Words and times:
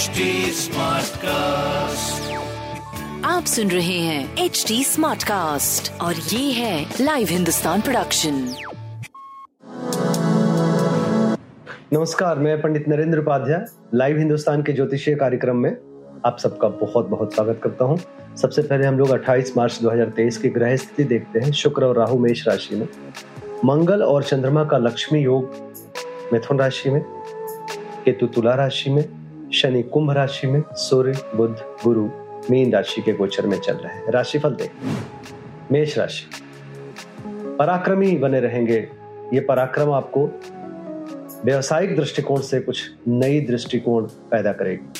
HD 0.00 0.26
Smartcast. 0.56 2.28
आप 3.24 3.44
सुन 3.44 3.70
रहे 3.70 3.98
हैं 3.98 4.44
एच 4.44 4.64
डी 4.68 4.84
स्मार्ट 4.84 5.22
कास्ट 5.22 6.00
और 6.00 6.14
ये 6.14 6.52
है 6.52 6.86
लाइव 7.00 7.28
हिंदुस्तान 7.30 7.80
प्रोडक्शन 7.80 8.54
नमस्कार 11.92 12.38
मैं 12.38 12.62
पंडित 12.62 12.88
नरेंद्र 12.88 13.18
उपाध्याय 13.18 13.64
लाइव 13.94 14.18
हिंदुस्तान 14.18 14.62
के 14.62 14.72
ज्योतिषीय 14.72 15.14
कार्यक्रम 15.14 15.56
में 15.56 15.70
आप 16.26 16.38
सबका 16.38 16.68
बहुत 16.68 17.08
बहुत 17.08 17.34
स्वागत 17.34 17.60
करता 17.64 17.84
हूँ। 17.84 17.98
सबसे 18.36 18.62
पहले 18.62 18.86
हम 18.86 18.98
लोग 18.98 19.08
28 19.08 19.56
मार्च 19.56 19.78
2023 19.82 20.36
की 20.36 20.48
ग्रह 20.48 20.76
स्थिति 20.76 21.04
देखते 21.04 21.40
हैं 21.40 21.52
शुक्र 21.52 21.84
और 21.84 21.98
राहु 21.98 22.18
मेष 22.18 22.48
राशि 22.48 22.76
में। 22.76 22.88
मंगल 23.64 24.02
और 24.02 24.24
चंद्रमा 24.24 24.64
का 24.64 24.78
लक्ष्मी 24.78 25.22
योग 25.22 25.42
मिथुन 26.32 26.58
राशि 26.58 26.90
में 26.90 27.02
केतु 28.04 28.26
तुला 28.26 28.54
राशि 28.54 28.90
में 28.90 29.19
शनि 29.54 29.82
कुंभ 29.82 30.10
राशि 30.10 30.46
में 30.46 30.62
सूर्य, 30.72 31.18
बुध, 31.34 31.56
गुरु, 31.84 32.10
मीन 32.50 32.72
राशि 32.72 33.02
के 33.02 33.12
गोचर 33.12 33.46
में 33.46 33.60
चल 33.60 33.72
रहे 33.72 33.94
हैं। 33.94 34.10
राशिफल 34.10 34.50
देखते 34.50 34.88
मेष 35.72 35.98
राशि। 35.98 36.26
पराक्रमी 37.56 38.16
बने 38.16 38.40
रहेंगे। 38.40 38.88
ये 39.34 39.40
पराक्रम 39.40 39.92
आपको 39.92 40.28
व्यवसायिक 41.44 41.96
दृष्टिकोण 41.96 42.40
से 42.40 42.60
कुछ 42.60 42.90
नई 43.08 43.40
दृष्टिकोण 43.40 44.04
पैदा 44.04 44.52
करेगी। 44.52 44.92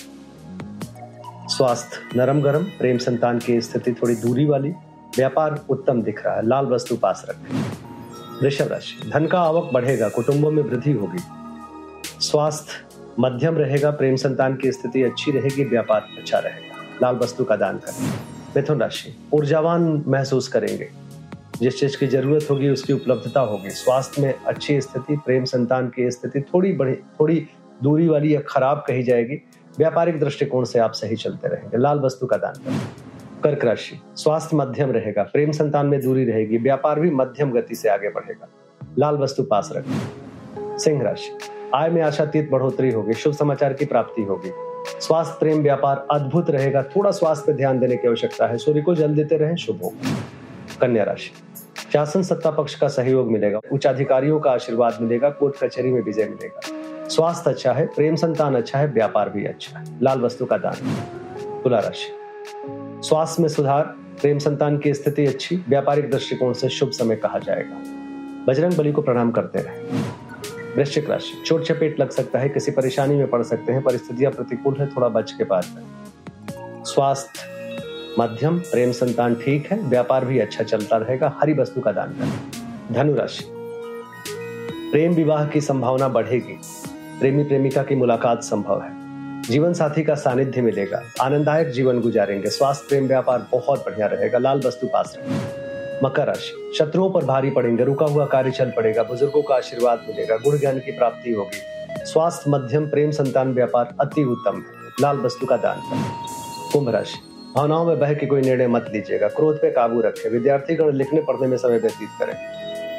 स्वास्थ्य 1.48 2.18
नरम 2.18 2.42
गरम 2.42 2.62
प्रेम 2.62 2.98
संतान 2.98 3.38
की 3.38 3.60
स्थिति 3.60 3.92
थोड़ी 3.92 4.14
दूरी 4.14 4.44
वाली, 4.44 4.70
व्यापार 5.16 5.64
उत्तम 5.70 6.02
दिख 6.02 6.26
रहा 6.26 6.36
है, 6.36 6.46
लाल 6.46 6.66
वस्तु 6.66 6.96
पास 6.96 7.26
रखें। 7.28 7.58
वृषभ 8.42 8.68
राशि। 8.68 9.10
धन 9.10 9.26
का 9.26 9.40
आवक 9.40 9.70
बढ़ेगा, 9.72 10.08
कुटुंबों 10.08 10.50
में 10.50 10.62
वृद्धि 10.62 10.92
होगी। 10.92 11.22
स्वास्थ्य 12.20 12.89
मध्यम 13.20 13.56
रहेगा, 13.56 13.90
प्रेम 13.90 14.16
संतान 14.16 14.56
की 14.56 14.72
स्थिति 14.72 15.02
अच्छी 15.02 15.30
रहेगी, 15.30 15.64
व्यापार 15.64 16.06
अच्छा 16.18 16.38
रहेगा। 16.38 16.82
लाल 17.02 17.16
वस्तु 17.16 17.44
का 17.44 17.56
दान 17.56 17.78
करें। 17.78 18.08
मिथुन 18.56 18.80
राशि, 18.80 19.16
ऊर्जावान 19.32 20.04
महसूस 20.08 20.48
करेंगे। 20.48 20.90
जिस 21.60 21.80
चीज़ 21.80 21.98
की 21.98 22.06
ज़रूरत 22.06 22.46
होगी, 22.50 22.68
उसकी 22.68 22.92
उपलब्धता 22.92 23.40
होगी। 23.40 23.70
स्वास्थ्य 23.70 24.22
में 24.22 24.34
अच्छी 24.46 24.80
स्थिति, 24.80 25.16
प्रेम 25.16 25.44
संतान 25.44 25.88
की 25.88 26.10
स्थिति 26.10 26.40
थोड़ी 26.40 26.72
बड़ी 26.72 26.94
थोड़ी 26.94 27.48
दूरी 27.82 28.08
वाली 28.08 28.34
या 28.34 28.40
खराब 28.40 28.84
कही 28.86 29.02
जाएगी। 29.02 29.34
व्यापारिक 29.78 30.20
दृष्टिकोण 30.20 30.64
से 30.64 30.78
आप 30.78 30.92
सही 30.92 31.16
चलते 31.16 31.48
रहेंगे। 31.48 31.78
लाल 31.78 31.98
वस्तु 31.98 32.26
का 32.26 32.36
दान 32.36 32.52
करें। 32.52 32.80
कर्क 33.44 33.64
राशि, 33.64 34.00
स्वास्थ्य 34.16 34.56
मध्यम 34.56 34.90
रहेगा, 34.90 35.22
प्रेम 35.22 35.52
संतान 35.52 35.86
में 35.86 36.02
दूरी 36.02 36.24
रहेगी, 36.24 36.58
व्यापार 36.58 37.00
भी 37.00 37.10
मध्यम 37.10 37.50
गति 37.50 37.74
से 37.74 37.88
आगे 37.88 38.08
बढ़ेगा। 38.08 38.48
लाल 38.98 39.14
वस्तु 39.14 39.42
पास 39.42 39.68
रखें। 39.72 40.78
सिंह 40.78 41.02
राशि 41.02 41.59
आय 41.74 41.90
में 41.90 42.02
आशातीत 42.02 42.50
बढ़ोतरी 42.50 42.90
होगी, 42.90 43.12
शुभ 43.12 43.32
समाचार 43.32 43.72
की 43.72 43.84
प्राप्ति 43.84 44.22
होगी। 44.22 44.50
स्वास्थ्य 45.00 45.36
प्रेम 45.40 45.62
व्यापार 45.62 46.06
अद्भुत 46.10 46.50
रहेगा, 46.50 46.82
थोड़ा 46.82 47.10
स्वास्थ्य 47.10 47.44
पर 47.46 47.56
ध्यान 47.56 47.78
देने 47.78 47.96
की 47.96 48.08
आवश्यकता 48.08 48.46
है। 48.46 48.58
सूर्य 48.58 48.80
को 48.80 48.94
जल 48.94 49.14
देते 49.14 49.36
रहे, 49.36 49.56
शुभ 49.56 49.80
होगा 49.82 50.10
कन्या 50.80 51.04
राशि। 51.04 51.30
शासन 51.92 52.22
सत्ता 52.22 52.50
पक्ष 52.50 52.74
का 52.74 52.88
सहयोग 52.88 53.30
मिलेगा 53.30 53.60
उच्च 53.72 53.86
अधिकारियों 53.86 54.40
का 54.40 54.50
आशीर्वाद 54.50 54.98
मिलेगा, 55.00 55.30
कोर्ट 55.30 55.64
कचहरी 55.64 55.92
में 55.92 56.02
विजय 56.02 56.24
मिलेगा। 56.24 56.60
स्वास्थ्य 57.08 57.50
अच्छा 57.50 57.72
है, 57.72 57.86
प्रेम 57.86 58.16
संतान 58.16 58.54
अच्छा 58.54 58.78
है, 58.78 58.86
व्यापार 58.86 59.28
भी 59.28 59.44
अच्छा 59.46 59.78
है। 59.78 59.84
लाल 60.02 60.20
वस्तु 60.20 60.46
का 60.46 60.58
दान। 60.58 61.04
तुला 61.64 61.78
राशि। 61.78 62.12
स्वास्थ्य 63.08 63.42
में 63.42 63.48
सुधार, 63.48 63.82
प्रेम 64.20 64.38
संतान 64.38 64.78
की 64.78 64.94
स्थिति 64.94 65.26
अच्छी, 65.26 65.64
व्यापारिक 65.68 66.10
दृष्टिकोण 66.10 66.52
से 66.52 66.68
शुभ 66.68 66.90
समय 66.90 67.16
कहा 67.16 67.38
जाएगा। 67.38 67.76
बजरंग 68.46 68.72
बली 68.76 68.92
को 68.92 69.02
प्रणाम 69.02 69.30
करते 69.30 69.58
रहे। 69.58 70.19
वृश्चिक 70.76 71.10
राशि। 71.10 71.42
चोट 71.46 71.64
चपेट 71.64 72.00
लग 72.00 72.10
सकता 72.10 72.38
है, 72.38 72.48
किसी 72.48 72.70
परेशानी 72.70 73.14
में 73.14 73.26
पड़ 73.26 73.42
सकते 73.42 73.72
हैं, 73.72 73.82
परिस्थितियाँ 73.82 74.32
प्रतिकूल 74.32 74.76
है, 74.80 74.86
थोड़ा 74.86 75.08
बच 75.08 75.32
के 75.32 75.44
करें 75.44 76.84
स्वास्थ्य, 76.84 77.46
मध्यम, 78.18 78.58
प्रेम 78.58 78.92
संतान 78.92 79.34
ठीक 79.34 79.72
है, 79.72 79.78
व्यापार 79.78 80.24
भी 80.24 80.38
अच्छा 80.38 80.64
चलता 80.64 80.96
रहेगा, 80.96 81.38
हरी 81.40 81.54
वस्तु 81.54 81.80
का 81.80 81.92
दान 81.92 82.08
करें। 82.08 82.92
धनु 82.92 83.14
राशि। 83.14 83.44
प्रेम 84.90 85.12
विवाह 85.12 85.46
की 85.46 85.60
संभावना 85.60 86.08
बढ़ेगी 86.08 86.58
प्रेमी 87.20 87.44
प्रेमिका 87.44 87.82
की 87.82 87.94
मुलाकात 87.94 88.42
संभव 88.42 88.82
है। 88.82 89.00
जीवन 89.42 89.72
साथी 89.72 90.04
का 90.04 90.14
सानिध्य 90.14 90.62
मिलेगा, 90.62 91.02
आनंददायक 91.20 91.68
जीवन 91.68 92.00
गुजारेंगे, 92.00 92.50
स्वास्थ्य, 92.50 92.86
प्रेम, 92.88 93.06
व्यापार 93.06 93.46
बहुत 93.52 93.80
बढ़िया 93.80 94.06
रहेगा, 94.06 94.38
लाल 94.38 94.60
वस्तु 94.66 94.86
पास 94.86 95.16
रहेगा। 95.18 95.59
मकर 96.04 96.26
राशि। 96.26 96.72
शत्रुओं 96.78 97.10
पर 97.10 97.24
भारी 97.24 97.50
पड़ेंगे, 97.50 97.84
रुका 97.84 98.06
हुआ 98.06 98.26
कार्य 98.26 98.50
चल 98.50 98.70
पड़ेगा, 98.70 99.02
बुज़ुर्गों 99.02 99.42
का 99.42 99.54
आशीर्वाद 99.54 100.00
मिलेगा, 100.08 100.36
गुण 100.36 100.58
ज्ञान 100.58 100.78
की 100.78 100.90
प्राप्ति 100.90 101.32
होगी। 101.32 101.58
स्वास्थ्य, 102.06 102.50
मध्यम, 102.50 102.86
प्रेम, 102.86 103.10
संतान, 103.10 103.52
व्यापार 103.52 103.94
अति 104.00 104.24
उत्तम 104.24 104.62
लाल 105.00 105.16
वस्तु 105.16 105.46
का 105.46 105.56
दान 105.56 105.82
कुंभ 106.72 106.88
राशि। 106.88 107.18
भावनाओं 107.56 107.84
में 107.84 107.98
बह 107.98 108.14
के 108.14 108.26
कोई 108.26 108.40
निर्णय 108.40 108.66
मत 108.66 108.86
लीजिएगा। 108.92 109.28
क्रोध 109.28 109.56
पे 109.56 109.70
काबू 109.70 110.00
रखें। 110.00 110.30
विद्यार्थी 110.30 110.74
गण 110.74 110.92
लिखने 110.92 111.20
पढ़ने 111.20 111.46
में 111.46 111.56
समय 111.56 111.78
व्यतीत 111.78 112.08
करें। 112.18 112.34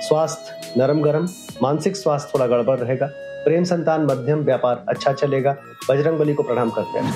स्वास्थ्य 0.02 0.74
नरम 0.78 1.02
गरम 1.02 1.28
मानसिक 1.64 1.96
स्वास्थ्य 1.96 2.32
थोड़ा 2.34 2.48
गड़बड़ 2.48 2.80
रहेगा। 2.80 3.10
प्रेम, 3.16 3.64
संतान, 3.64 4.02
मध्यम, 4.02 4.40
व्यापार 4.40 4.84
अच्छा 4.90 5.14
चलेगा। 5.14 5.58
बजरंग 5.90 6.18
बली 6.18 6.34
को 6.34 6.44
प्रणाम 6.44 6.70
करते 6.70 7.00
हैं। 7.00 7.16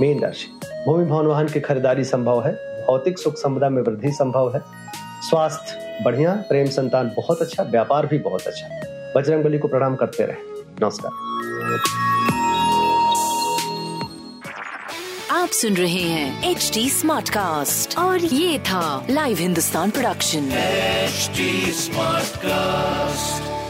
मीन 0.00 0.22
राशि। 0.22 0.60
भूमि, 0.86 1.04
भवन, 1.04 1.26
वाहन 1.26 1.46
की 1.46 1.60
खरीदारी 1.60 2.04
संभव 2.04 2.46
है। 2.46 2.84
भौतिक 2.86 3.18
सुख 3.18 3.34
संपदा 3.34 3.68
में 3.68 3.82
वृद्धि 3.82 4.10
संभव 4.10 4.54
है। 4.54 4.81
स्वास्थ्य 5.22 6.02
बढ़िया 6.04 6.34
प्रेम 6.34 6.66
संतान 6.66 7.12
बहुत 7.16 7.42
अच्छा 7.42 7.62
व्यापार 7.62 8.06
भी 8.06 8.18
बहुत 8.18 8.46
अच्छा। 8.46 8.68
बजरंग 9.16 9.44
बली 9.44 9.58
को 9.58 9.68
प्रणाम 9.68 9.96
करते 9.96 10.26
रहे। 10.26 10.36
नमस्कार। 10.82 11.12
आप 15.30 15.48
सुन 15.48 15.74
रहे 15.74 16.02
हैं 16.02 16.50
एच 16.50 16.70
डी 16.74 16.90
स्मार्ट 16.90 17.30
कास्ट 17.30 17.98
और 17.98 18.18
ये 18.18 18.58
था 18.58 19.06
live 19.10 19.36
Hindustan 19.38 19.90
production 19.90 20.50
smart 20.50 22.28
Smartcast. 22.28 23.61